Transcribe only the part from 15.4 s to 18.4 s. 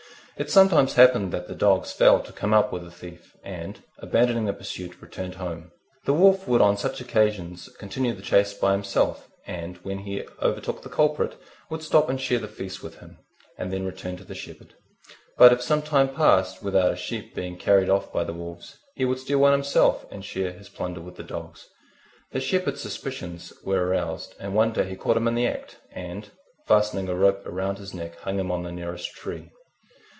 if some time passed without a sheep being carried off by the